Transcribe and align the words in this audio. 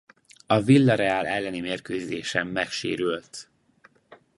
A 0.47 0.61
Villarreal 0.61 1.27
elleni 1.27 1.59
mérkőzésen 1.59 2.47
megsérült. 2.47 3.47